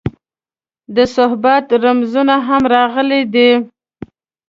د 0.95 0.97
صحبت 1.15 1.65
رموز 1.83 2.13
هم 2.47 2.63
راغلي 2.75 3.21
دي. 3.33 3.49